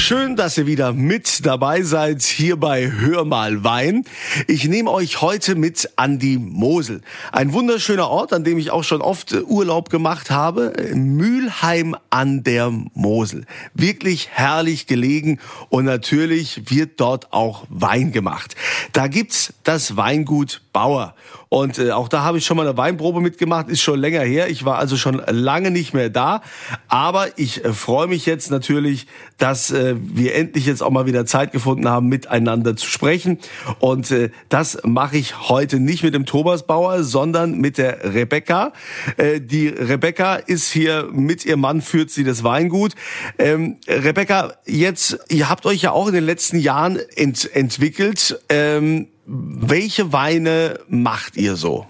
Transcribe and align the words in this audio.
Schön, 0.00 0.34
dass 0.34 0.56
ihr 0.56 0.66
wieder 0.66 0.92
mit 0.94 1.44
dabei 1.44 1.82
seid 1.82 2.22
hier 2.22 2.56
bei 2.56 2.90
Hör 2.90 3.26
mal 3.26 3.62
Wein. 3.62 4.04
Ich 4.48 4.66
nehme 4.66 4.90
euch 4.90 5.20
heute 5.20 5.54
mit 5.54 5.90
an 5.96 6.18
die 6.18 6.38
Mosel. 6.38 7.02
Ein 7.32 7.52
wunderschöner 7.52 8.08
Ort, 8.08 8.32
an 8.32 8.42
dem 8.42 8.58
ich 8.58 8.70
auch 8.70 8.82
schon 8.82 9.02
oft 9.02 9.34
Urlaub 9.46 9.90
gemacht 9.90 10.30
habe. 10.30 10.72
Mülheim 10.94 11.94
an 12.08 12.42
der 12.42 12.72
Mosel. 12.94 13.44
Wirklich 13.74 14.30
herrlich 14.32 14.86
gelegen 14.86 15.38
und 15.68 15.84
natürlich 15.84 16.70
wird 16.70 16.98
dort 16.98 17.32
auch 17.32 17.66
Wein 17.68 18.10
gemacht. 18.10 18.56
Da 18.92 19.06
gibt's 19.06 19.52
das 19.64 19.96
Weingut 19.96 20.62
Bauer. 20.72 21.14
Und 21.48 21.78
äh, 21.78 21.90
auch 21.90 22.08
da 22.08 22.22
habe 22.22 22.38
ich 22.38 22.46
schon 22.46 22.56
mal 22.56 22.66
eine 22.66 22.76
Weinprobe 22.76 23.20
mitgemacht, 23.20 23.68
ist 23.68 23.80
schon 23.80 23.98
länger 23.98 24.20
her. 24.20 24.48
Ich 24.48 24.64
war 24.64 24.78
also 24.78 24.96
schon 24.96 25.20
lange 25.26 25.72
nicht 25.72 25.92
mehr 25.92 26.08
da. 26.08 26.42
Aber 26.86 27.38
ich 27.38 27.64
äh, 27.64 27.72
freue 27.72 28.06
mich 28.06 28.24
jetzt 28.24 28.52
natürlich, 28.52 29.08
dass 29.36 29.72
äh, 29.72 29.89
wir 29.98 30.34
endlich 30.34 30.66
jetzt 30.66 30.82
auch 30.82 30.90
mal 30.90 31.06
wieder 31.06 31.26
Zeit 31.26 31.52
gefunden 31.52 31.88
haben, 31.88 32.08
miteinander 32.08 32.76
zu 32.76 32.88
sprechen. 32.88 33.38
Und 33.78 34.10
äh, 34.10 34.30
das 34.48 34.78
mache 34.84 35.16
ich 35.16 35.48
heute 35.48 35.80
nicht 35.80 36.02
mit 36.02 36.14
dem 36.14 36.26
Thomas 36.26 36.66
Bauer, 36.66 37.02
sondern 37.02 37.58
mit 37.58 37.78
der 37.78 38.14
Rebecca. 38.14 38.72
Äh, 39.16 39.40
die 39.40 39.68
Rebecca 39.68 40.36
ist 40.36 40.70
hier 40.70 41.08
mit 41.12 41.44
ihrem 41.44 41.60
Mann, 41.60 41.80
führt 41.80 42.10
sie 42.10 42.24
das 42.24 42.44
Weingut. 42.44 42.94
Ähm, 43.38 43.76
Rebecca, 43.86 44.54
jetzt, 44.66 45.18
ihr 45.28 45.48
habt 45.48 45.66
euch 45.66 45.82
ja 45.82 45.92
auch 45.92 46.08
in 46.08 46.14
den 46.14 46.24
letzten 46.24 46.58
Jahren 46.58 46.98
ent 47.16 47.48
entwickelt. 47.54 48.40
Ähm, 48.48 49.08
welche 49.26 50.12
Weine 50.12 50.80
macht 50.88 51.36
ihr 51.36 51.56
so? 51.56 51.86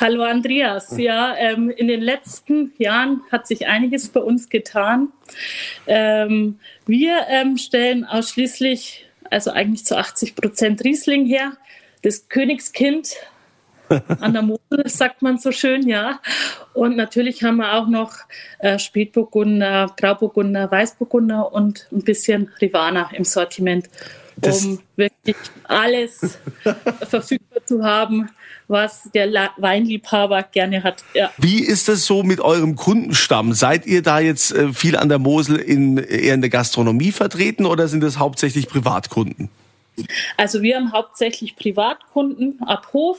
Hallo 0.00 0.22
Andreas. 0.22 0.96
Ja, 0.98 1.36
ähm, 1.36 1.70
in 1.70 1.88
den 1.88 2.00
letzten 2.00 2.72
Jahren 2.78 3.22
hat 3.30 3.46
sich 3.46 3.66
einiges 3.66 4.08
bei 4.08 4.20
uns 4.20 4.48
getan. 4.48 5.12
Ähm, 5.86 6.58
wir 6.86 7.26
ähm, 7.28 7.56
stellen 7.56 8.04
ausschließlich, 8.04 9.06
also 9.30 9.50
eigentlich 9.52 9.84
zu 9.84 9.96
80 9.96 10.34
Prozent 10.34 10.84
Riesling 10.84 11.26
her. 11.26 11.52
Das 12.02 12.28
Königskind 12.28 13.16
an 13.88 14.32
der 14.32 14.42
Mosel, 14.42 14.62
sagt 14.86 15.22
man 15.22 15.38
so 15.38 15.52
schön, 15.52 15.86
ja. 15.86 16.20
Und 16.72 16.96
natürlich 16.96 17.42
haben 17.42 17.56
wir 17.56 17.74
auch 17.74 17.86
noch 17.86 18.12
äh, 18.58 18.78
Spätburgunder, 18.78 19.94
Grauburgunder, 19.96 20.70
Weißburgunder 20.70 21.52
und 21.52 21.86
ein 21.92 22.02
bisschen 22.02 22.50
Rivana 22.60 23.10
im 23.12 23.24
Sortiment 23.24 23.88
das 24.42 24.64
um 24.64 24.80
wirklich 24.96 25.36
alles 25.64 26.38
verfügbar 27.08 27.64
zu 27.64 27.82
haben, 27.82 28.28
was 28.68 29.08
der 29.14 29.50
Weinliebhaber 29.56 30.42
gerne 30.42 30.82
hat. 30.82 31.04
Ja. 31.14 31.30
Wie 31.38 31.60
ist 31.62 31.88
das 31.88 32.04
so 32.06 32.22
mit 32.22 32.40
eurem 32.40 32.76
Kundenstamm? 32.76 33.52
Seid 33.54 33.86
ihr 33.86 34.02
da 34.02 34.20
jetzt 34.20 34.52
äh, 34.52 34.72
viel 34.72 34.96
an 34.96 35.08
der 35.08 35.18
Mosel 35.18 35.56
in, 35.56 35.98
eher 35.98 36.34
in 36.34 36.40
der 36.40 36.50
Gastronomie 36.50 37.12
vertreten 37.12 37.66
oder 37.66 37.88
sind 37.88 38.02
das 38.02 38.18
hauptsächlich 38.18 38.68
Privatkunden? 38.68 39.48
Also 40.36 40.62
wir 40.62 40.76
haben 40.76 40.92
hauptsächlich 40.92 41.56
Privatkunden 41.56 42.62
ab 42.62 42.88
Hof 42.92 43.18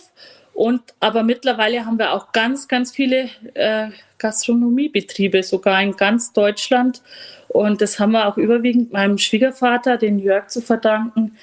und 0.54 0.82
aber 1.00 1.24
mittlerweile 1.24 1.86
haben 1.86 1.98
wir 1.98 2.14
auch 2.14 2.32
ganz, 2.32 2.68
ganz 2.68 2.92
viele 2.92 3.30
äh, 3.54 3.90
Gastronomiebetriebe, 4.18 5.44
sogar 5.44 5.82
in 5.82 5.96
ganz 5.96 6.34
Deutschland. 6.34 7.02
Und 7.54 7.82
das 7.82 8.00
haben 8.00 8.12
wir 8.12 8.28
auch 8.28 8.38
überwiegend 8.38 8.92
meinem 8.92 9.18
Schwiegervater, 9.18 9.98
den 9.98 10.20
Jörg, 10.20 10.48
zu 10.48 10.62
verdanken. 10.62 11.38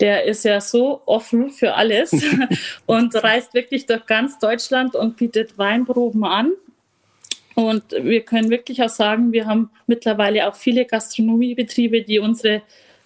Der 0.00 0.24
ist 0.24 0.44
ja 0.44 0.60
so 0.60 1.00
offen 1.06 1.50
für 1.50 1.74
alles 1.74 2.12
und 2.86 3.14
reist 3.14 3.54
wirklich 3.54 3.86
durch 3.86 4.04
ganz 4.06 4.38
Deutschland 4.38 4.94
und 4.94 5.16
bietet 5.16 5.56
Weinproben 5.56 6.24
an. 6.24 6.52
Und 7.54 7.84
wir 7.92 8.20
können 8.20 8.50
wirklich 8.50 8.82
auch 8.82 8.90
sagen, 8.90 9.32
wir 9.32 9.46
haben 9.46 9.70
mittlerweile 9.86 10.46
auch 10.46 10.54
viele 10.54 10.84
Gastronomiebetriebe, 10.84 12.02
die 12.02 12.18
unsere 12.18 12.60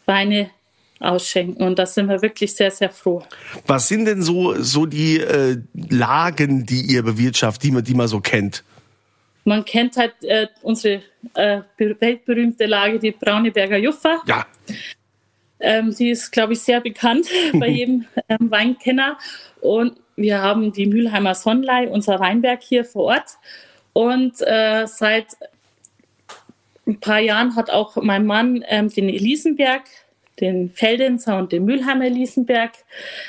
Weine 0.06 0.50
ausschenken. 0.98 1.62
Und 1.62 1.78
da 1.78 1.86
sind 1.86 2.08
wir 2.08 2.20
wirklich 2.20 2.54
sehr, 2.54 2.72
sehr 2.72 2.90
froh. 2.90 3.22
Was 3.68 3.86
sind 3.86 4.06
denn 4.06 4.22
so, 4.22 4.60
so 4.60 4.86
die 4.86 5.18
äh, 5.20 5.58
Lagen, 5.88 6.66
die 6.66 6.82
ihr 6.82 7.04
bewirtschaftet, 7.04 7.62
die 7.62 7.70
man, 7.70 7.84
die 7.84 7.94
man 7.94 8.08
so 8.08 8.20
kennt? 8.20 8.64
Man 9.44 9.64
kennt 9.64 9.96
halt 9.96 10.14
äh, 10.22 10.48
unsere 10.62 11.02
äh, 11.34 11.60
weltberühmte 11.76 12.66
Lage, 12.66 12.98
die 12.98 13.12
Brauneberger 13.12 13.78
Juffa. 13.78 14.22
Ja. 14.26 14.46
Ähm, 15.60 15.94
die 15.94 16.10
ist, 16.10 16.30
glaube 16.30 16.54
ich, 16.54 16.60
sehr 16.60 16.80
bekannt 16.80 17.26
bei 17.54 17.68
jedem 17.68 18.06
ähm, 18.28 18.50
Weinkenner. 18.50 19.18
Und 19.60 19.98
wir 20.16 20.40
haben 20.40 20.72
die 20.72 20.86
Mülheimer 20.86 21.34
Sonnlei, 21.34 21.88
unser 21.88 22.20
Weinberg 22.20 22.62
hier 22.62 22.84
vor 22.84 23.04
Ort. 23.04 23.38
Und 23.92 24.40
äh, 24.40 24.86
seit 24.86 25.36
ein 26.86 27.00
paar 27.00 27.20
Jahren 27.20 27.56
hat 27.56 27.70
auch 27.70 27.96
mein 27.96 28.26
Mann 28.26 28.64
ähm, 28.68 28.88
den 28.88 29.08
Elisenberg, 29.08 29.82
den 30.40 30.70
Feldenser 30.70 31.38
und 31.38 31.52
den 31.52 31.64
Mülheimer 31.64 32.06
Elisenberg 32.06 32.72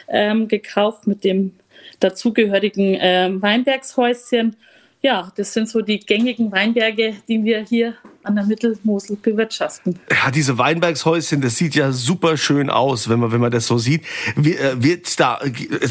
ähm, 0.07 0.47
gekauft 0.47 1.07
mit 1.07 1.23
dem 1.23 1.53
dazugehörigen 1.99 2.97
ähm, 2.99 3.41
Weinbergshäuschen 3.41 4.55
ja, 5.01 5.31
das 5.35 5.53
sind 5.53 5.67
so 5.67 5.81
die 5.81 5.99
gängigen 5.99 6.51
Weinberge, 6.51 7.15
die 7.27 7.43
wir 7.43 7.61
hier 7.61 7.95
an 8.23 8.35
der 8.35 8.45
Mittelmosel 8.45 9.17
bewirtschaften. 9.17 9.99
Ja, 10.11 10.29
diese 10.29 10.59
Weinbergshäuschen, 10.59 11.41
das 11.41 11.55
sieht 11.55 11.73
ja 11.73 11.91
super 11.91 12.37
schön 12.37 12.69
aus, 12.69 13.09
wenn 13.09 13.19
man, 13.19 13.31
wenn 13.31 13.41
man 13.41 13.51
das 13.51 13.65
so 13.65 13.79
sieht. 13.79 14.03
Äh, 14.37 14.75
wird 14.75 15.19
da, 15.19 15.39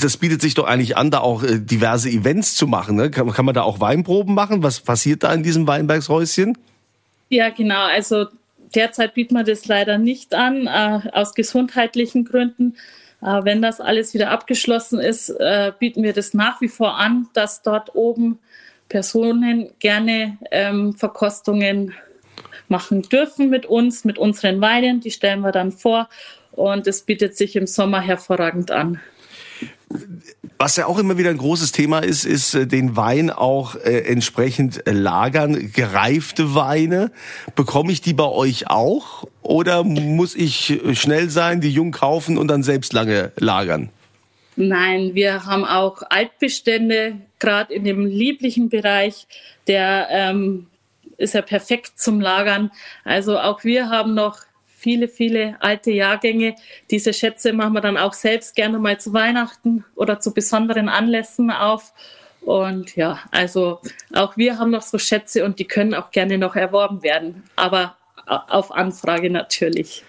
das 0.00 0.16
bietet 0.16 0.40
sich 0.40 0.54
doch 0.54 0.64
eigentlich 0.64 0.96
an, 0.96 1.10
da 1.10 1.20
auch 1.20 1.42
äh, 1.42 1.58
diverse 1.58 2.08
Events 2.08 2.54
zu 2.54 2.68
machen. 2.68 2.94
Ne? 2.94 3.10
Kann, 3.10 3.28
kann 3.32 3.44
man 3.44 3.54
da 3.54 3.62
auch 3.62 3.80
Weinproben 3.80 4.32
machen? 4.34 4.62
Was 4.62 4.78
passiert 4.78 5.24
da 5.24 5.34
in 5.34 5.42
diesem 5.42 5.66
Weinbergshäuschen? 5.66 6.56
Ja, 7.30 7.50
genau. 7.50 7.86
Also 7.86 8.26
derzeit 8.76 9.14
bietet 9.14 9.32
man 9.32 9.44
das 9.44 9.66
leider 9.66 9.98
nicht 9.98 10.34
an, 10.34 10.68
äh, 10.68 11.10
aus 11.12 11.34
gesundheitlichen 11.34 12.24
Gründen. 12.24 12.76
Äh, 13.22 13.40
wenn 13.42 13.60
das 13.60 13.80
alles 13.80 14.14
wieder 14.14 14.30
abgeschlossen 14.30 15.00
ist, 15.00 15.30
äh, 15.30 15.72
bieten 15.76 16.04
wir 16.04 16.12
das 16.12 16.32
nach 16.32 16.60
wie 16.60 16.68
vor 16.68 16.96
an, 16.96 17.26
dass 17.32 17.62
dort 17.62 17.96
oben 17.96 18.38
Personen 18.90 19.70
gerne 19.78 20.36
ähm, 20.50 20.92
Verkostungen 20.92 21.94
machen 22.68 23.02
dürfen 23.02 23.48
mit 23.48 23.64
uns, 23.64 24.04
mit 24.04 24.18
unseren 24.18 24.60
Weinen. 24.60 25.00
Die 25.00 25.10
stellen 25.10 25.40
wir 25.40 25.52
dann 25.52 25.72
vor 25.72 26.10
und 26.52 26.86
es 26.86 27.02
bietet 27.02 27.36
sich 27.36 27.56
im 27.56 27.66
Sommer 27.66 28.02
hervorragend 28.02 28.70
an. 28.70 29.00
Was 30.58 30.76
ja 30.76 30.86
auch 30.86 30.98
immer 30.98 31.16
wieder 31.18 31.30
ein 31.30 31.38
großes 31.38 31.72
Thema 31.72 32.00
ist, 32.00 32.24
ist 32.24 32.54
äh, 32.54 32.66
den 32.66 32.96
Wein 32.96 33.30
auch 33.30 33.76
äh, 33.76 34.00
entsprechend 34.00 34.82
lagern. 34.86 35.72
Gereifte 35.72 36.54
Weine, 36.54 37.10
bekomme 37.54 37.92
ich 37.92 38.00
die 38.00 38.12
bei 38.12 38.28
euch 38.28 38.68
auch? 38.68 39.24
Oder 39.42 39.84
muss 39.84 40.34
ich 40.34 40.80
schnell 40.92 41.30
sein, 41.30 41.60
die 41.60 41.72
jung 41.72 41.92
kaufen 41.92 42.38
und 42.38 42.48
dann 42.48 42.62
selbst 42.62 42.92
lange 42.92 43.32
lagern? 43.36 43.88
Nein, 44.56 45.14
wir 45.14 45.46
haben 45.46 45.64
auch 45.64 46.02
Altbestände, 46.10 47.16
gerade 47.40 47.74
in 47.74 47.84
dem 47.84 48.06
lieblichen 48.06 48.68
Bereich, 48.68 49.26
der 49.66 50.08
ähm, 50.10 50.66
ist 51.16 51.34
ja 51.34 51.42
perfekt 51.42 51.98
zum 51.98 52.20
Lagern. 52.20 52.70
Also 53.04 53.38
auch 53.38 53.64
wir 53.64 53.88
haben 53.88 54.14
noch 54.14 54.38
viele, 54.66 55.08
viele 55.08 55.56
alte 55.60 55.90
Jahrgänge. 55.90 56.54
Diese 56.90 57.12
Schätze 57.12 57.52
machen 57.52 57.74
wir 57.74 57.82
dann 57.82 57.98
auch 57.98 58.14
selbst 58.14 58.56
gerne 58.56 58.78
mal 58.78 58.98
zu 58.98 59.12
Weihnachten 59.12 59.84
oder 59.94 60.20
zu 60.20 60.32
besonderen 60.32 60.88
Anlässen 60.88 61.50
auf. 61.50 61.92
Und 62.40 62.96
ja, 62.96 63.18
also 63.30 63.80
auch 64.14 64.36
wir 64.38 64.58
haben 64.58 64.70
noch 64.70 64.82
so 64.82 64.98
Schätze 64.98 65.44
und 65.44 65.58
die 65.58 65.66
können 65.66 65.94
auch 65.94 66.10
gerne 66.10 66.38
noch 66.38 66.56
erworben 66.56 67.02
werden, 67.02 67.44
aber 67.56 67.96
auf 68.26 68.72
Anfrage 68.72 69.28
natürlich. 69.28 70.04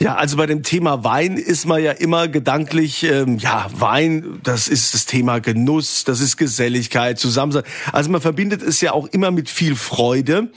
Ja, 0.00 0.14
also 0.14 0.36
bei 0.36 0.46
dem 0.46 0.62
Thema 0.62 1.02
Wein 1.02 1.36
ist 1.36 1.66
man 1.66 1.82
ja 1.82 1.90
immer 1.90 2.28
gedanklich, 2.28 3.02
ähm, 3.02 3.38
ja, 3.38 3.66
Wein, 3.76 4.38
das 4.44 4.68
ist 4.68 4.94
das 4.94 5.06
Thema 5.06 5.40
Genuss, 5.40 6.04
das 6.04 6.20
ist 6.20 6.36
Geselligkeit, 6.36 7.18
Zusammensein. 7.18 7.64
Also 7.92 8.08
man 8.10 8.20
verbindet 8.20 8.62
es 8.62 8.80
ja 8.80 8.92
auch 8.92 9.08
immer 9.08 9.32
mit 9.32 9.48
viel 9.50 9.74
Freude. 9.74 10.52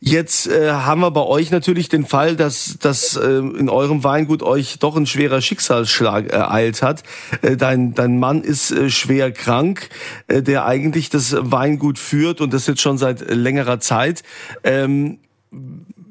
Jetzt 0.00 0.46
äh, 0.46 0.70
haben 0.70 1.02
wir 1.02 1.10
bei 1.10 1.20
euch 1.20 1.50
natürlich 1.50 1.90
den 1.90 2.06
Fall, 2.06 2.34
dass, 2.34 2.78
dass 2.80 3.14
äh, 3.16 3.26
in 3.28 3.68
eurem 3.68 4.04
Weingut 4.04 4.42
euch 4.42 4.78
doch 4.78 4.96
ein 4.96 5.04
schwerer 5.04 5.42
Schicksalsschlag 5.42 6.28
ereilt 6.28 6.80
hat. 6.80 7.02
Äh, 7.42 7.58
dein, 7.58 7.92
dein 7.92 8.18
Mann 8.18 8.42
ist 8.42 8.70
äh, 8.70 8.88
schwer 8.88 9.32
krank, 9.32 9.90
äh, 10.28 10.40
der 10.40 10.64
eigentlich 10.64 11.10
das 11.10 11.36
Weingut 11.38 11.98
führt 11.98 12.40
und 12.40 12.54
das 12.54 12.66
jetzt 12.66 12.80
schon 12.80 12.96
seit 12.96 13.20
längerer 13.28 13.80
Zeit. 13.80 14.22
Ähm, 14.64 15.18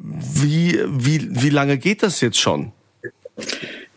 wie, 0.10 0.80
wie, 0.88 1.42
wie 1.42 1.50
lange 1.50 1.78
geht 1.78 2.04
das 2.04 2.22
jetzt 2.22 2.40
schon? 2.40 2.72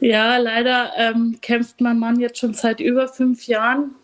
Ja, 0.00 0.38
leider 0.38 0.92
ähm, 0.96 1.38
kämpft 1.40 1.80
mein 1.80 1.98
Mann 1.98 2.20
jetzt 2.20 2.38
schon 2.38 2.54
seit 2.54 2.80
über 2.80 3.08
fünf 3.08 3.46
Jahren, 3.46 3.94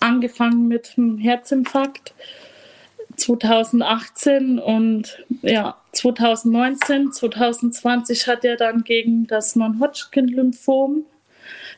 angefangen 0.00 0.68
mit 0.68 0.94
einem 0.96 1.18
Herzinfarkt 1.18 2.14
2018 3.16 4.58
und 4.58 5.24
ja, 5.42 5.76
2019, 5.92 7.12
2020 7.12 8.26
hat 8.26 8.44
er 8.44 8.56
dann 8.56 8.84
gegen 8.84 9.26
das 9.26 9.56
Non-Hodgkin-Lymphom 9.56 11.04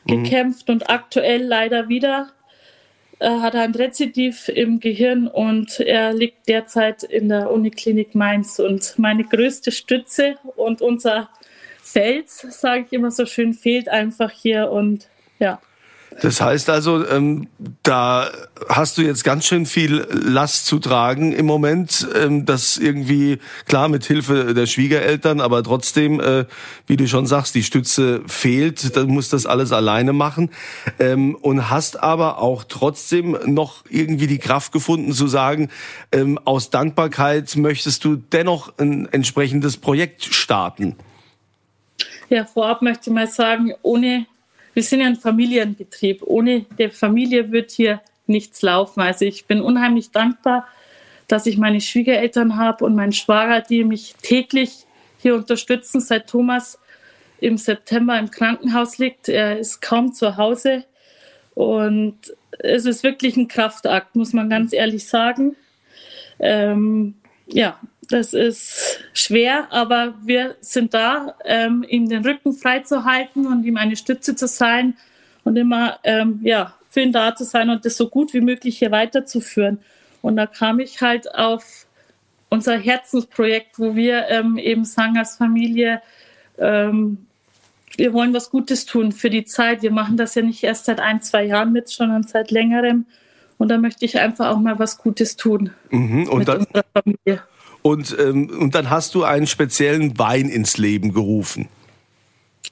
mhm. 0.05 0.23
gekämpft 0.23 0.69
und 0.69 0.89
aktuell 0.89 1.43
leider 1.43 1.89
wieder 1.89 2.31
hat 3.29 3.55
ein 3.55 3.73
Rezidiv 3.73 4.49
im 4.49 4.79
Gehirn 4.79 5.27
und 5.27 5.79
er 5.79 6.13
liegt 6.13 6.49
derzeit 6.49 7.03
in 7.03 7.29
der 7.29 7.51
Uniklinik 7.51 8.15
Mainz. 8.15 8.59
Und 8.59 8.97
meine 8.97 9.23
größte 9.23 9.71
Stütze 9.71 10.37
und 10.55 10.81
unser 10.81 11.29
Fels, 11.83 12.39
sage 12.49 12.85
ich 12.87 12.93
immer 12.93 13.11
so 13.11 13.25
schön, 13.25 13.53
fehlt 13.53 13.89
einfach 13.89 14.31
hier 14.31 14.71
und 14.71 15.07
ja. 15.39 15.59
Das 16.19 16.41
heißt 16.41 16.69
also, 16.69 17.07
ähm, 17.07 17.47
da 17.83 18.29
hast 18.67 18.97
du 18.97 19.01
jetzt 19.01 19.23
ganz 19.23 19.45
schön 19.45 19.65
viel 19.65 20.05
Last 20.11 20.65
zu 20.65 20.77
tragen 20.79 21.31
im 21.31 21.45
Moment. 21.45 22.07
Ähm, 22.15 22.45
das 22.45 22.77
irgendwie, 22.77 23.39
klar, 23.65 23.87
mit 23.87 24.05
Hilfe 24.05 24.53
der 24.53 24.65
Schwiegereltern, 24.65 25.39
aber 25.39 25.63
trotzdem, 25.63 26.19
äh, 26.19 26.45
wie 26.85 26.97
du 26.97 27.07
schon 27.07 27.27
sagst, 27.27 27.55
die 27.55 27.63
Stütze 27.63 28.21
fehlt. 28.27 28.95
Dann 28.97 29.07
musst 29.07 29.31
das 29.31 29.45
alles 29.45 29.71
alleine 29.71 30.11
machen. 30.11 30.51
Ähm, 30.99 31.35
und 31.35 31.69
hast 31.69 32.01
aber 32.03 32.39
auch 32.39 32.65
trotzdem 32.65 33.37
noch 33.45 33.85
irgendwie 33.89 34.27
die 34.27 34.39
Kraft 34.39 34.73
gefunden 34.73 35.13
zu 35.13 35.27
sagen, 35.27 35.69
ähm, 36.11 36.37
aus 36.43 36.69
Dankbarkeit 36.69 37.55
möchtest 37.55 38.03
du 38.03 38.17
dennoch 38.17 38.77
ein 38.77 39.07
entsprechendes 39.11 39.77
Projekt 39.77 40.25
starten. 40.25 40.97
Ja, 42.29 42.45
vorab 42.45 42.81
möchte 42.81 43.09
ich 43.09 43.13
mal 43.13 43.27
sagen, 43.27 43.73
ohne 43.81 44.25
wir 44.73 44.83
sind 44.83 45.01
ja 45.01 45.07
ein 45.07 45.15
Familienbetrieb. 45.15 46.23
Ohne 46.23 46.65
die 46.77 46.89
Familie 46.89 47.51
wird 47.51 47.71
hier 47.71 48.01
nichts 48.27 48.61
laufen. 48.61 49.01
Also 49.01 49.25
ich 49.25 49.45
bin 49.45 49.61
unheimlich 49.61 50.11
dankbar, 50.11 50.67
dass 51.27 51.45
ich 51.45 51.57
meine 51.57 51.81
Schwiegereltern 51.81 52.57
habe 52.57 52.85
und 52.85 52.95
meinen 52.95 53.13
Schwager, 53.13 53.61
die 53.61 53.83
mich 53.83 54.15
täglich 54.21 54.85
hier 55.17 55.35
unterstützen, 55.35 56.01
seit 56.01 56.27
Thomas 56.27 56.79
im 57.39 57.57
September 57.57 58.17
im 58.17 58.31
Krankenhaus 58.31 58.97
liegt. 58.97 59.29
Er 59.29 59.57
ist 59.57 59.81
kaum 59.81 60.13
zu 60.13 60.37
Hause 60.37 60.85
und 61.53 62.17
es 62.59 62.85
ist 62.85 63.03
wirklich 63.03 63.37
ein 63.37 63.47
Kraftakt, 63.47 64.15
muss 64.15 64.33
man 64.33 64.49
ganz 64.49 64.73
ehrlich 64.73 65.07
sagen. 65.07 65.55
Ähm, 66.39 67.15
ja, 67.47 67.79
das 68.11 68.33
ist 68.33 68.99
schwer, 69.13 69.67
aber 69.71 70.13
wir 70.23 70.55
sind 70.61 70.93
da, 70.93 71.35
ähm, 71.45 71.85
ihm 71.87 72.09
den 72.09 72.25
Rücken 72.25 72.53
frei 72.53 72.79
zu 72.79 73.05
halten 73.05 73.47
und 73.47 73.63
ihm 73.63 73.77
eine 73.77 73.95
Stütze 73.95 74.35
zu 74.35 74.47
sein 74.47 74.97
und 75.43 75.55
immer 75.57 75.99
ähm, 76.03 76.39
ja, 76.43 76.75
für 76.89 77.01
ihn 77.01 77.11
da 77.11 77.35
zu 77.35 77.43
sein 77.43 77.69
und 77.69 77.85
das 77.85 77.97
so 77.97 78.09
gut 78.09 78.33
wie 78.33 78.41
möglich 78.41 78.77
hier 78.79 78.91
weiterzuführen. 78.91 79.79
Und 80.21 80.35
da 80.35 80.45
kam 80.45 80.79
ich 80.79 81.01
halt 81.01 81.33
auf 81.33 81.87
unser 82.49 82.77
Herzensprojekt, 82.77 83.79
wo 83.79 83.95
wir 83.95 84.27
ähm, 84.27 84.57
eben 84.57 84.83
sagen 84.83 85.17
als 85.17 85.37
Familie, 85.37 86.01
ähm, 86.57 87.25
wir 87.97 88.13
wollen 88.13 88.33
was 88.33 88.49
Gutes 88.49 88.85
tun 88.85 89.11
für 89.11 89.29
die 89.29 89.45
Zeit. 89.45 89.81
Wir 89.81 89.91
machen 89.91 90.17
das 90.17 90.35
ja 90.35 90.41
nicht 90.41 90.63
erst 90.63 90.85
seit 90.85 90.99
ein, 90.99 91.21
zwei 91.21 91.45
Jahren 91.45 91.71
mit, 91.71 91.89
sondern 91.89 92.23
seit 92.23 92.51
längerem. 92.51 93.05
Und 93.57 93.69
da 93.69 93.77
möchte 93.77 94.05
ich 94.05 94.19
einfach 94.19 94.49
auch 94.49 94.59
mal 94.59 94.79
was 94.79 94.97
Gutes 94.97 95.35
tun 95.35 95.71
mhm, 95.91 96.27
und 96.29 96.39
mit 96.39 96.47
dann, 96.47 96.59
unserer 96.59 96.85
Familie. 96.93 97.43
Und, 97.81 98.15
ähm, 98.19 98.49
und 98.49 98.75
dann 98.75 98.89
hast 98.89 99.15
du 99.15 99.23
einen 99.23 99.47
speziellen 99.47 100.17
Wein 100.19 100.49
ins 100.49 100.77
Leben 100.77 101.13
gerufen. 101.13 101.67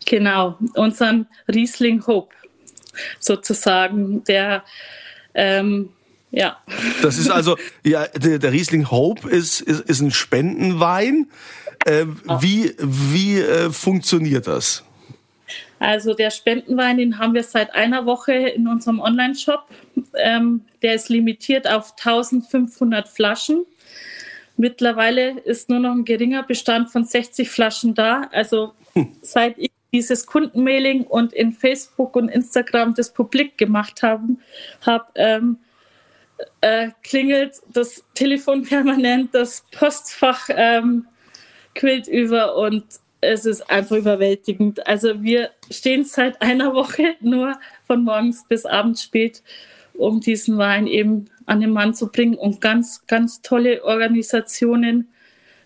Genau, 0.06 0.58
unseren 0.76 1.28
Riesling 1.48 2.06
Hope 2.06 2.34
sozusagen, 3.20 4.24
der 4.26 4.64
ähm, 5.34 5.90
ja. 6.32 6.58
Das 7.02 7.18
ist 7.18 7.30
also, 7.30 7.58
ja, 7.84 8.06
der, 8.08 8.40
der 8.40 8.52
Riesling 8.52 8.92
Hope 8.92 9.28
ist, 9.30 9.62
ist, 9.62 9.82
ist 9.82 10.02
ein 10.02 10.12
Spendenwein. 10.12 11.28
Äh, 11.86 12.06
wie 12.42 12.76
wie 12.80 13.40
äh, 13.40 13.72
funktioniert 13.72 14.48
das? 14.48 14.84
Also 15.80 16.14
der 16.14 16.30
Spendenwein, 16.30 16.98
den 16.98 17.18
haben 17.18 17.34
wir 17.34 17.44
seit 17.44 17.74
einer 17.74 18.06
Woche 18.06 18.34
in 18.34 18.68
unserem 18.68 19.00
Online-Shop. 19.00 19.64
Ähm, 20.16 20.66
der 20.82 20.96
ist 20.96 21.10
limitiert 21.10 21.68
auf 21.68 21.94
1500 21.98 23.08
Flaschen. 23.08 23.66
Mittlerweile 24.60 25.40
ist 25.40 25.70
nur 25.70 25.80
noch 25.80 25.94
ein 25.94 26.04
geringer 26.04 26.44
Bestand 26.44 26.92
von 26.92 27.06
60 27.06 27.50
Flaschen 27.50 27.96
da. 27.96 28.28
Also 28.34 28.74
hm. 28.92 29.16
seit 29.22 29.58
ich 29.58 29.72
dieses 29.94 30.26
Kundenmailing 30.26 31.06
und 31.06 31.32
in 31.32 31.54
Facebook 31.54 32.18
und 32.18 32.28
Instagram 32.28 32.94
das 32.94 33.14
publik 33.14 33.58
gemacht 33.58 34.04
haben, 34.04 34.42
habe, 34.86 35.06
ähm, 35.16 35.60
äh, 36.60 36.90
klingelt 37.04 37.54
das 37.72 38.04
Telefon 38.16 38.64
permanent, 38.68 39.34
das 39.34 39.64
Postfach 39.72 40.50
ähm, 40.50 41.08
quillt 41.74 42.10
über 42.10 42.58
und 42.58 42.84
es 43.22 43.46
ist 43.46 43.62
einfach 43.72 43.96
überwältigend. 43.96 44.86
Also 44.86 45.24
wir 45.24 45.52
stehen 45.72 46.04
seit 46.04 46.42
einer 46.42 46.74
Woche 46.76 47.16
nur 47.22 47.58
von 47.88 48.04
morgens 48.04 48.44
bis 48.46 48.66
abends 48.66 49.04
spät, 49.04 49.42
um 49.94 50.20
diesen 50.20 50.58
Wein 50.58 50.86
eben 50.86 51.30
an 51.50 51.60
den 51.60 51.72
Mann 51.72 51.94
zu 51.94 52.08
bringen 52.08 52.36
und 52.36 52.62
ganz, 52.62 53.02
ganz 53.08 53.42
tolle 53.42 53.84
Organisationen 53.84 55.10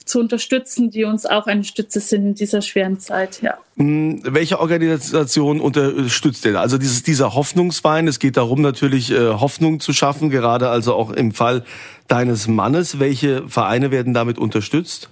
zu 0.06 0.20
unterstützen, 0.20 0.90
die 0.90 1.06
uns 1.06 1.26
auch 1.26 1.48
eine 1.48 1.64
Stütze 1.64 2.00
sind 2.00 2.26
in 2.26 2.36
dieser 2.36 2.62
schweren 2.62 3.00
Zeit. 3.00 3.42
Ja. 3.42 3.58
Hm, 3.78 4.22
welche 4.24 4.60
Organisation 4.60 5.62
unterstützt 5.62 6.44
denn? 6.44 6.56
Also 6.56 6.78
dieses, 6.78 7.04
dieser 7.04 7.36
Hoffnungswein, 7.36 8.08
es 8.08 8.20
geht 8.20 8.38
darum 8.38 8.62
natürlich 8.62 9.12
äh, 9.12 9.34
Hoffnung 9.34 9.80
zu 9.80 9.94
schaffen, 9.94 10.30
gerade 10.30 10.70
also 10.70 10.94
auch 10.94 11.12
im 11.12 11.32
Fall 11.32 11.64
deines 12.08 12.48
Mannes. 12.48 13.00
Welche 13.00 13.48
Vereine 13.48 13.92
werden 13.92 14.14
damit 14.14 14.38
unterstützt? 14.38 15.10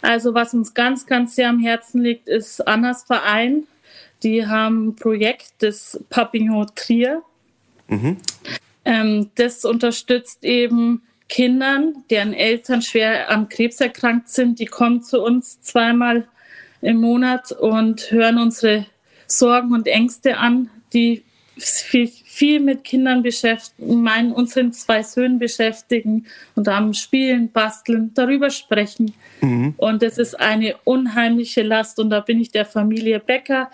Also 0.00 0.34
was 0.34 0.52
uns 0.52 0.74
ganz, 0.74 1.06
ganz 1.06 1.36
sehr 1.36 1.48
am 1.48 1.60
Herzen 1.60 2.02
liegt, 2.02 2.26
ist 2.26 2.66
Annas 2.66 3.04
Verein. 3.04 3.64
Die 4.24 4.46
haben 4.46 4.88
ein 4.88 4.96
Projekt 4.96 5.62
des 5.62 6.00
Papillon 6.10 6.66
Trier. 6.74 7.22
Mhm. 7.88 8.16
Ähm, 8.84 9.30
das 9.36 9.64
unterstützt 9.64 10.44
eben 10.44 11.02
Kindern, 11.28 12.04
deren 12.10 12.34
Eltern 12.34 12.82
schwer 12.82 13.30
an 13.30 13.48
Krebs 13.48 13.80
erkrankt 13.80 14.28
sind. 14.28 14.58
Die 14.58 14.66
kommen 14.66 15.02
zu 15.02 15.22
uns 15.22 15.60
zweimal 15.62 16.26
im 16.80 16.98
Monat 16.98 17.52
und 17.52 18.10
hören 18.10 18.38
unsere 18.38 18.86
Sorgen 19.26 19.72
und 19.72 19.86
Ängste 19.86 20.36
an, 20.36 20.68
die 20.92 21.22
viel, 21.56 22.08
viel 22.08 22.60
mit 22.60 22.84
Kindern 22.84 23.22
beschäftigen, 23.22 24.02
meinen 24.02 24.32
unseren 24.32 24.72
zwei 24.72 25.02
Söhnen 25.02 25.38
beschäftigen 25.38 26.26
und 26.54 26.68
am 26.68 26.94
Spielen, 26.94 27.50
Basteln, 27.50 28.12
darüber 28.14 28.50
sprechen. 28.50 29.14
Mhm. 29.40 29.74
Und 29.76 30.02
es 30.02 30.18
ist 30.18 30.38
eine 30.38 30.76
unheimliche 30.84 31.62
Last. 31.62 31.98
Und 31.98 32.10
da 32.10 32.20
bin 32.20 32.40
ich 32.40 32.50
der 32.50 32.64
Familie 32.64 33.20
Becker, 33.20 33.70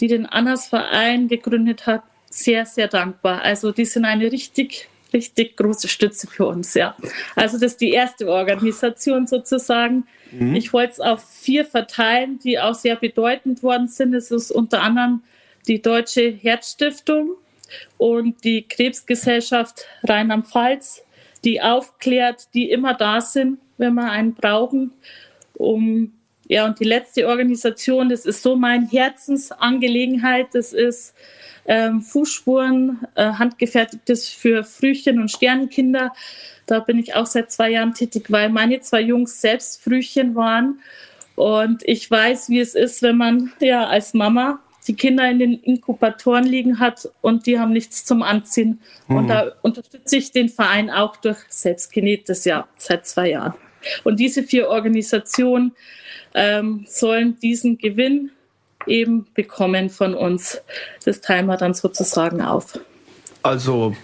die 0.00 0.08
den 0.08 0.26
Annas 0.26 0.66
Verein 0.66 1.28
gegründet 1.28 1.86
hat, 1.86 2.02
sehr, 2.34 2.66
sehr 2.66 2.88
dankbar. 2.88 3.42
Also 3.42 3.72
die 3.72 3.84
sind 3.84 4.04
eine 4.04 4.30
richtig, 4.30 4.88
richtig 5.12 5.56
große 5.56 5.88
Stütze 5.88 6.26
für 6.26 6.46
uns, 6.46 6.74
ja. 6.74 6.96
Also 7.36 7.58
das 7.58 7.72
ist 7.72 7.80
die 7.80 7.90
erste 7.90 8.28
Organisation 8.28 9.26
sozusagen. 9.26 10.06
Mhm. 10.30 10.54
Ich 10.54 10.72
wollte 10.72 10.92
es 10.92 11.00
auf 11.00 11.22
vier 11.22 11.64
verteilen, 11.64 12.38
die 12.38 12.58
auch 12.58 12.74
sehr 12.74 12.96
bedeutend 12.96 13.62
worden 13.62 13.88
sind. 13.88 14.14
Es 14.14 14.30
ist 14.30 14.50
unter 14.50 14.82
anderem 14.82 15.22
die 15.68 15.80
Deutsche 15.80 16.30
Herzstiftung 16.30 17.32
und 17.98 18.42
die 18.44 18.62
Krebsgesellschaft 18.62 19.86
Rheinland-Pfalz, 20.02 21.02
die 21.44 21.60
aufklärt, 21.60 22.48
die 22.54 22.70
immer 22.70 22.94
da 22.94 23.20
sind, 23.20 23.58
wenn 23.78 23.94
wir 23.94 24.10
einen 24.10 24.34
brauchen, 24.34 24.92
um 25.54 26.12
ja, 26.52 26.66
und 26.66 26.78
die 26.80 26.84
letzte 26.84 27.26
Organisation, 27.28 28.10
das 28.10 28.26
ist 28.26 28.42
so 28.42 28.56
mein 28.56 28.86
Herzensangelegenheit, 28.86 30.48
das 30.52 30.74
ist 30.74 31.14
ähm, 31.64 32.02
Fußspuren, 32.02 33.06
äh, 33.14 33.24
handgefertigtes 33.24 34.28
für 34.28 34.62
Frühchen 34.62 35.18
und 35.18 35.30
Sternenkinder. 35.30 36.12
Da 36.66 36.80
bin 36.80 36.98
ich 36.98 37.14
auch 37.14 37.24
seit 37.24 37.50
zwei 37.50 37.70
Jahren 37.70 37.94
tätig, 37.94 38.26
weil 38.28 38.50
meine 38.50 38.80
zwei 38.80 39.00
Jungs 39.00 39.40
selbst 39.40 39.82
Frühchen 39.82 40.34
waren. 40.34 40.80
Und 41.36 41.82
ich 41.86 42.10
weiß, 42.10 42.50
wie 42.50 42.60
es 42.60 42.74
ist, 42.74 43.00
wenn 43.00 43.16
man 43.16 43.50
ja 43.60 43.86
als 43.86 44.12
Mama 44.12 44.60
die 44.86 44.94
Kinder 44.94 45.30
in 45.30 45.38
den 45.38 45.54
Inkubatoren 45.54 46.44
liegen 46.44 46.80
hat 46.80 47.08
und 47.22 47.46
die 47.46 47.58
haben 47.58 47.72
nichts 47.72 48.04
zum 48.04 48.22
Anziehen. 48.22 48.82
Mhm. 49.08 49.16
Und 49.16 49.28
da 49.28 49.52
unterstütze 49.62 50.16
ich 50.18 50.32
den 50.32 50.50
Verein 50.50 50.90
auch 50.90 51.16
durch 51.16 51.38
selbstgenähtes 51.48 52.44
Jahr 52.44 52.68
seit 52.76 53.06
zwei 53.06 53.30
Jahren. 53.30 53.54
Und 54.04 54.20
diese 54.20 54.42
vier 54.42 54.68
Organisationen 54.68 55.72
ähm, 56.34 56.84
sollen 56.88 57.38
diesen 57.40 57.78
Gewinn 57.78 58.30
eben 58.86 59.26
bekommen 59.34 59.90
von 59.90 60.14
uns. 60.14 60.60
Das 61.04 61.20
teilen 61.20 61.46
wir 61.46 61.56
dann 61.56 61.74
sozusagen 61.74 62.42
auf. 62.42 62.78
Also 63.42 63.94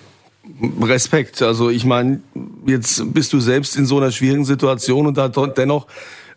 Respekt. 0.80 1.42
Also 1.42 1.70
ich 1.70 1.84
meine, 1.84 2.20
jetzt 2.66 3.12
bist 3.12 3.32
du 3.32 3.40
selbst 3.40 3.76
in 3.76 3.86
so 3.86 3.98
einer 3.98 4.10
schwierigen 4.10 4.44
Situation 4.44 5.06
und 5.06 5.16
da 5.16 5.28
dennoch 5.28 5.86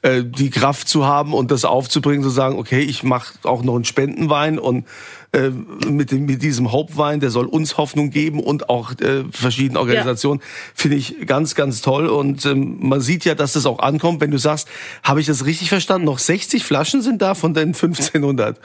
äh, 0.02 0.24
die 0.24 0.50
Kraft 0.50 0.88
zu 0.88 1.06
haben 1.06 1.34
und 1.34 1.52
das 1.52 1.66
aufzubringen, 1.66 2.24
zu 2.24 2.30
sagen, 2.30 2.58
okay, 2.58 2.82
ich 2.82 3.04
mache 3.04 3.36
auch 3.44 3.64
noch 3.64 3.76
einen 3.76 3.86
Spendenwein 3.86 4.60
und 4.60 4.86
äh, 5.34 5.50
mit, 5.50 6.12
dem, 6.12 6.26
mit 6.26 6.42
diesem 6.44 6.72
Hauptwein, 6.72 7.20
der 7.20 7.30
soll 7.30 7.46
uns 7.46 7.78
Hoffnung 7.78 8.10
geben 8.10 8.42
und 8.42 8.70
auch 8.70 8.92
äh, 9.00 9.24
verschiedene 9.32 9.80
Organisationen, 9.80 10.42
ja. 10.42 10.48
finde 10.76 10.98
ich 10.98 11.26
ganz, 11.26 11.56
ganz 11.56 11.82
toll. 11.82 12.08
Und 12.08 12.46
ähm, 12.46 12.78
man 12.82 13.02
sieht 13.02 13.26
ja, 13.26 13.36
dass 13.36 13.54
das 13.54 13.66
auch 13.66 13.80
ankommt, 13.80 14.22
wenn 14.22 14.32
du 14.32 14.38
sagst, 14.38 14.68
habe 15.04 15.22
ich 15.22 15.28
das 15.28 15.46
richtig 15.46 15.70
verstanden? 15.70 16.06
Noch 16.06 16.20
60 16.20 16.64
Flaschen 16.64 17.02
sind 17.02 17.22
da 17.22 17.36
von 17.36 17.54
den 17.54 17.70
1500? 17.70 18.60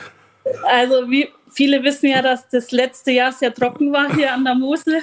Also 0.64 1.10
wie 1.10 1.28
viele 1.52 1.82
wissen 1.82 2.08
ja, 2.08 2.22
dass 2.22 2.48
das 2.48 2.70
letzte 2.72 3.12
Jahr 3.12 3.32
sehr 3.32 3.54
trocken 3.54 3.92
war 3.92 4.14
hier 4.14 4.32
an 4.32 4.44
der 4.44 4.54
Mosel. 4.54 5.02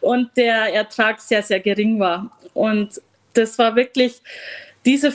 und 0.00 0.30
der 0.36 0.72
Ertrag 0.72 1.20
sehr, 1.20 1.42
sehr 1.42 1.60
gering 1.60 1.98
war. 1.98 2.30
Und 2.54 3.00
das 3.34 3.58
war 3.58 3.76
wirklich 3.76 4.20
diese 4.84 5.12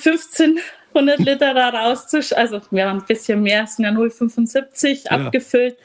1500 0.97 1.19
Liter 1.19 1.53
da 1.53 1.69
rauszusch, 1.69 2.33
also 2.33 2.61
wir 2.71 2.89
haben 2.89 2.99
ein 2.99 3.05
bisschen 3.05 3.43
mehr, 3.43 3.63
es 3.63 3.75
sind 3.75 3.85
ja 3.85 3.91
0,75 3.91 5.05
ja. 5.05 5.11
abgefüllt, 5.11 5.77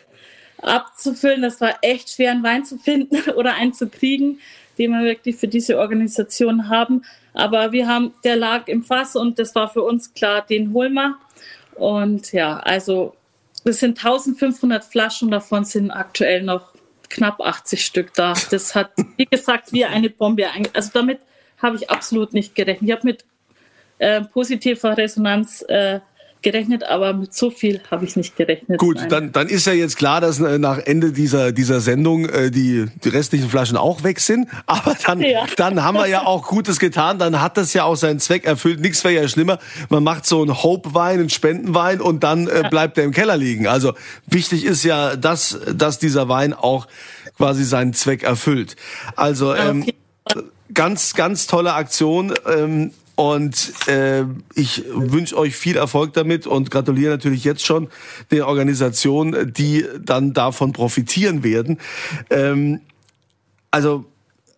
abzufüllen. 0.62 1.42
Das 1.42 1.60
war 1.60 1.74
echt 1.82 2.10
schwer, 2.10 2.30
einen 2.30 2.42
Wein 2.42 2.64
zu 2.64 2.78
finden 2.78 3.30
oder 3.36 3.54
einen 3.54 3.72
zu 3.72 3.88
kriegen, 3.88 4.40
den 4.78 4.92
wir 4.92 5.04
wirklich 5.04 5.36
für 5.36 5.48
diese 5.48 5.78
Organisation 5.78 6.68
haben. 6.68 7.02
Aber 7.34 7.72
wir 7.72 7.86
haben, 7.86 8.14
der 8.24 8.36
lag 8.36 8.68
im 8.68 8.82
Fass 8.82 9.16
und 9.16 9.38
das 9.38 9.54
war 9.54 9.68
für 9.68 9.82
uns 9.82 10.12
klar, 10.14 10.44
den 10.46 10.72
holen 10.72 10.94
wir. 10.94 11.16
Und 11.74 12.32
ja, 12.32 12.58
also 12.58 13.14
das 13.64 13.78
sind 13.78 13.98
1500 14.04 14.84
Flaschen, 14.84 15.30
davon 15.30 15.64
sind 15.64 15.90
aktuell 15.90 16.42
noch 16.42 16.72
knapp 17.08 17.40
80 17.40 17.84
Stück 17.84 18.14
da. 18.14 18.34
Das 18.50 18.74
hat, 18.74 18.92
wie 19.16 19.26
gesagt, 19.26 19.72
wie 19.72 19.84
eine 19.84 20.10
Bombe. 20.10 20.46
Also 20.74 20.90
damit 20.92 21.20
habe 21.58 21.76
ich 21.76 21.90
absolut 21.90 22.32
nicht 22.32 22.54
gerechnet. 22.54 22.88
Ich 22.88 22.92
habe 22.94 23.06
mit 23.06 23.24
äh, 24.02 24.22
positiver 24.22 24.96
Resonanz 24.96 25.64
äh, 25.68 26.00
gerechnet, 26.42 26.82
aber 26.82 27.12
mit 27.12 27.32
so 27.32 27.50
viel 27.50 27.80
habe 27.88 28.04
ich 28.04 28.16
nicht 28.16 28.36
gerechnet. 28.36 28.78
Gut, 28.78 28.98
dann, 29.08 29.30
dann 29.30 29.46
ist 29.46 29.64
ja 29.64 29.72
jetzt 29.72 29.96
klar, 29.96 30.20
dass 30.20 30.40
äh, 30.40 30.58
nach 30.58 30.78
Ende 30.78 31.12
dieser, 31.12 31.52
dieser 31.52 31.80
Sendung 31.80 32.28
äh, 32.28 32.50
die, 32.50 32.86
die 33.04 33.08
restlichen 33.08 33.48
Flaschen 33.48 33.76
auch 33.76 34.02
weg 34.02 34.18
sind. 34.18 34.48
Aber 34.66 34.96
dann, 35.06 35.20
ja. 35.20 35.46
dann 35.56 35.84
haben 35.84 35.96
wir 35.96 36.08
ja 36.08 36.26
auch 36.26 36.48
Gutes 36.48 36.80
getan. 36.80 37.20
Dann 37.20 37.40
hat 37.40 37.56
das 37.56 37.72
ja 37.74 37.84
auch 37.84 37.94
seinen 37.94 38.18
Zweck 38.18 38.44
erfüllt. 38.44 38.80
Nichts 38.80 39.04
wäre 39.04 39.14
ja 39.14 39.28
schlimmer. 39.28 39.60
Man 39.88 40.02
macht 40.02 40.26
so 40.26 40.42
einen 40.42 40.64
Hope-Wein, 40.64 41.20
einen 41.20 41.30
Spendenwein 41.30 42.00
und 42.00 42.24
dann 42.24 42.48
äh, 42.48 42.64
bleibt 42.68 42.98
er 42.98 43.04
im 43.04 43.12
Keller 43.12 43.36
liegen. 43.36 43.68
Also 43.68 43.94
wichtig 44.26 44.64
ist 44.64 44.82
ja, 44.82 45.14
dass, 45.14 45.60
dass 45.72 46.00
dieser 46.00 46.28
Wein 46.28 46.54
auch 46.54 46.88
quasi 47.36 47.62
seinen 47.62 47.94
Zweck 47.94 48.24
erfüllt. 48.24 48.74
Also 49.14 49.54
ähm, 49.54 49.86
ganz, 50.74 51.14
ganz 51.14 51.46
tolle 51.46 51.74
Aktion. 51.74 52.34
Ähm, 52.46 52.90
und 53.14 53.72
äh, 53.88 54.24
ich 54.54 54.84
wünsche 54.92 55.36
euch 55.36 55.54
viel 55.54 55.76
Erfolg 55.76 56.14
damit 56.14 56.46
und 56.46 56.70
gratuliere 56.70 57.12
natürlich 57.12 57.44
jetzt 57.44 57.64
schon 57.64 57.88
den 58.30 58.42
Organisationen, 58.42 59.52
die 59.52 59.84
dann 60.00 60.32
davon 60.32 60.72
profitieren 60.72 61.42
werden. 61.42 61.78
Ähm, 62.30 62.80
also 63.70 64.06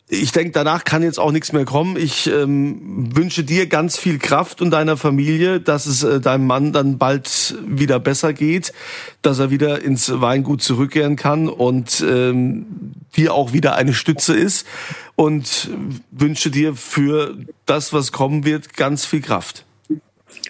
ich 0.08 0.32
denke, 0.32 0.52
danach 0.52 0.84
kann 0.84 1.02
jetzt 1.02 1.18
auch 1.18 1.32
nichts 1.32 1.52
mehr 1.52 1.64
kommen. 1.64 1.96
Ich 1.96 2.26
ähm, 2.26 3.16
wünsche 3.16 3.42
dir 3.42 3.66
ganz 3.66 3.96
viel 3.96 4.18
Kraft 4.18 4.60
und 4.60 4.70
deiner 4.70 4.98
Familie, 4.98 5.60
dass 5.60 5.86
es 5.86 6.02
äh, 6.02 6.20
deinem 6.20 6.46
Mann 6.46 6.72
dann 6.72 6.98
bald 6.98 7.56
wieder 7.66 7.98
besser 8.00 8.34
geht, 8.34 8.72
dass 9.22 9.38
er 9.38 9.50
wieder 9.50 9.82
ins 9.82 10.20
Weingut 10.20 10.62
zurückkehren 10.62 11.16
kann 11.16 11.48
und 11.48 12.04
ähm, 12.06 12.66
dir 13.16 13.32
auch 13.32 13.52
wieder 13.54 13.76
eine 13.76 13.94
Stütze 13.94 14.34
ist. 14.34 14.66
Und 15.16 15.70
wünsche 16.10 16.50
dir 16.50 16.74
für 16.74 17.36
das, 17.66 17.92
was 17.92 18.10
kommen 18.10 18.44
wird, 18.44 18.74
ganz 18.74 19.06
viel 19.06 19.20
Kraft. 19.20 19.64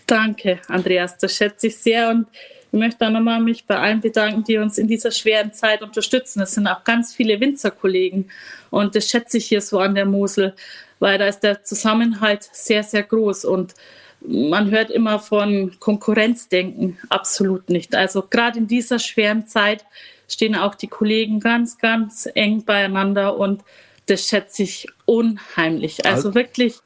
Danke, 0.07 0.61
Andreas. 0.69 1.19
Das 1.19 1.37
schätze 1.37 1.67
ich 1.69 1.77
sehr 1.77 2.11
und 2.11 2.27
ich 2.73 2.79
möchte 2.79 3.07
auch 3.07 3.11
nochmal 3.11 3.41
mich 3.41 3.67
bei 3.67 3.79
allen 3.79 4.01
bedanken, 4.01 4.43
die 4.43 4.57
uns 4.57 4.79
in 4.79 4.89
dieser 4.89 5.13
schweren 5.13 5.53
Zeit 5.53 5.83
unterstützen. 5.83 6.43
Es 6.43 6.55
sind 6.55 6.67
auch 6.67 6.83
ganz 6.83 7.15
viele 7.15 7.39
Winzerkollegen 7.39 8.31
und 8.71 8.97
das 8.97 9.09
schätze 9.09 9.39
ich 9.39 9.47
hier 9.47 9.61
so 9.61 9.79
an 9.79 9.95
der 9.95 10.07
Mosel, 10.07 10.55
weil 10.99 11.19
da 11.19 11.27
ist 11.27 11.41
der 11.41 11.63
Zusammenhalt 11.63 12.49
sehr, 12.51 12.83
sehr 12.83 13.05
groß 13.05 13.45
und 13.45 13.75
man 14.27 14.71
hört 14.71 14.91
immer 14.91 15.19
von 15.19 15.79
Konkurrenzdenken, 15.79 16.99
absolut 17.11 17.69
nicht. 17.69 17.95
Also 17.95 18.23
gerade 18.23 18.59
in 18.59 18.67
dieser 18.67 18.99
schweren 18.99 19.47
Zeit 19.47 19.85
stehen 20.29 20.57
auch 20.57 20.75
die 20.75 20.89
Kollegen 20.89 21.41
ganz, 21.41 21.79
ganz 21.79 22.29
eng 22.35 22.65
beieinander 22.65 23.37
und 23.37 23.63
das 24.07 24.29
schätze 24.29 24.65
ich 24.65 24.87
unheimlich. 25.05 26.05
Also 26.07 26.35
wirklich, 26.35 26.77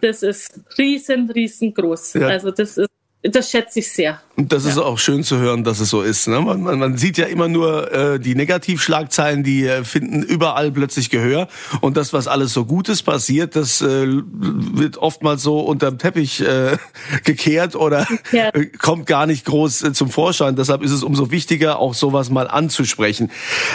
das 0.00 0.22
ist 0.22 0.60
riesen, 0.78 1.30
riesengroß. 1.30 2.14
Ja. 2.14 2.28
Also 2.28 2.50
das 2.50 2.78
ist 2.78 2.90
das 3.22 3.50
schätze 3.50 3.78
ich 3.78 3.90
sehr. 3.90 4.20
Und 4.42 4.52
das 4.52 4.64
ist 4.64 4.76
auch 4.76 4.98
schön 4.98 5.22
zu 5.22 5.38
hören, 5.38 5.62
dass 5.62 5.78
es 5.78 5.90
so 5.90 6.02
ist. 6.02 6.26
Ne? 6.26 6.40
Man, 6.40 6.62
man, 6.62 6.76
man 6.80 6.96
sieht 6.96 7.16
ja 7.16 7.26
immer 7.26 7.46
nur 7.46 7.92
äh, 7.92 8.18
die 8.18 8.34
Negativschlagzeilen, 8.34 9.44
die 9.44 9.68
äh, 9.68 9.84
finden 9.84 10.24
überall 10.24 10.72
plötzlich 10.72 11.10
Gehör. 11.10 11.46
Und 11.80 11.96
das, 11.96 12.12
was 12.12 12.26
alles 12.26 12.52
so 12.52 12.64
Gutes 12.64 13.04
passiert, 13.04 13.54
das 13.54 13.80
äh, 13.82 14.04
wird 14.08 14.98
oftmals 14.98 15.44
so 15.44 15.60
unterm 15.60 15.98
Teppich 15.98 16.40
äh, 16.40 16.76
gekehrt 17.24 17.76
oder 17.76 18.04
ja. 18.32 18.50
kommt 18.80 19.06
gar 19.06 19.26
nicht 19.26 19.44
groß 19.44 19.84
äh, 19.84 19.92
zum 19.92 20.10
Vorschein. 20.10 20.56
Deshalb 20.56 20.82
ist 20.82 20.90
es 20.90 21.04
umso 21.04 21.30
wichtiger, 21.30 21.78
auch 21.78 21.94
sowas 21.94 22.28
mal 22.28 22.48
anzusprechen. 22.48 23.30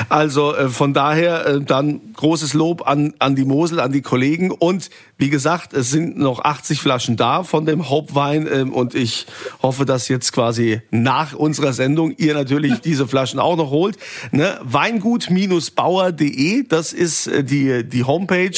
Also 0.10 0.54
äh, 0.54 0.68
von 0.68 0.94
daher 0.94 1.46
äh, 1.46 1.62
dann 1.62 2.14
großes 2.14 2.54
Lob 2.56 2.86
an, 2.86 3.14
an 3.20 3.38
die 3.38 3.46
Mosel, 3.46 3.80
an 3.80 3.94
die 3.94 4.02
Kollegen. 4.02 4.52
Und 4.52 4.90
wie 5.18 5.30
gesagt, 5.30 5.74
es 5.74 5.90
sind 5.90 6.18
noch 6.18 6.44
80 6.44 6.82
Flaschen 6.82 7.16
da 7.16 7.44
von 7.44 7.66
dem 7.66 7.90
Hauptwein 7.90 8.48
äh, 8.48 8.66
und 8.70 8.96
ich 8.96 9.28
hoffe, 9.64 9.86
dass 9.86 10.10
jetzt 10.10 10.34
quasi 10.34 10.57
nach 10.92 11.34
unserer 11.34 11.74
Sendung 11.74 12.14
ihr 12.18 12.34
natürlich 12.34 12.80
diese 12.84 13.08
Flaschen 13.08 13.40
auch 13.40 13.58
noch 13.58 13.72
holt. 13.72 13.98
Ne? 14.32 14.60
Weingut-bauer.de, 14.64 16.64
das 16.68 16.94
ist 16.94 17.28
äh, 17.28 17.44
die, 17.44 17.84
die 17.84 18.04
Homepage. 18.04 18.58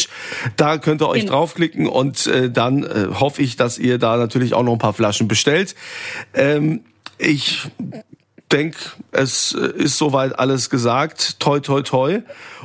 Da 0.55 0.77
könnt 0.77 1.01
ihr 1.01 1.09
euch 1.09 1.21
genau. 1.21 1.33
draufklicken 1.33 1.87
und 1.87 2.27
äh, 2.27 2.49
dann 2.49 2.83
äh, 2.83 3.07
hoffe 3.13 3.41
ich, 3.41 3.55
dass 3.55 3.77
ihr 3.77 3.97
da 3.97 4.17
natürlich 4.17 4.53
auch 4.53 4.63
noch 4.63 4.73
ein 4.73 4.79
paar 4.79 4.93
Flaschen 4.93 5.27
bestellt. 5.27 5.75
Ähm, 6.33 6.81
ich 7.17 7.67
denke, 8.51 8.77
es 9.11 9.53
äh, 9.53 9.83
ist 9.83 9.97
soweit 9.97 10.37
alles 10.37 10.69
gesagt. 10.69 11.39
Toi, 11.39 11.59
toi, 11.59 11.81
toi. 11.81 12.21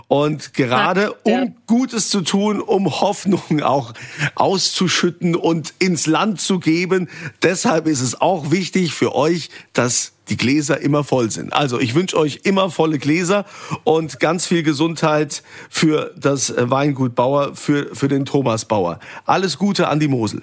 Und 0.08 0.54
gerade 0.54 1.12
um 1.22 1.56
Gutes 1.66 2.10
zu 2.10 2.20
tun, 2.20 2.60
um 2.60 3.00
Hoffnung 3.00 3.62
auch 3.62 3.94
auszuschütten 4.34 5.34
und 5.34 5.74
ins 5.78 6.06
Land 6.06 6.40
zu 6.40 6.58
geben, 6.58 7.08
deshalb 7.42 7.86
ist 7.86 8.00
es 8.00 8.20
auch 8.20 8.50
wichtig 8.50 8.94
für 8.94 9.14
euch, 9.14 9.50
dass 9.72 10.12
die 10.28 10.36
Gläser 10.36 10.80
immer 10.80 11.04
voll 11.04 11.30
sind. 11.30 11.52
Also 11.52 11.78
ich 11.78 11.94
wünsche 11.94 12.16
euch 12.16 12.40
immer 12.44 12.70
volle 12.70 12.98
Gläser 12.98 13.44
und 13.84 14.20
ganz 14.20 14.46
viel 14.46 14.62
Gesundheit 14.62 15.42
für 15.68 16.14
das 16.16 16.54
Weingut 16.56 17.14
Bauer, 17.14 17.54
für, 17.54 17.94
für 17.94 18.08
den 18.08 18.24
Thomas 18.24 18.64
Bauer. 18.64 19.00
Alles 19.26 19.58
Gute 19.58 19.88
an 19.88 20.00
die 20.00 20.08
Mosel. 20.08 20.42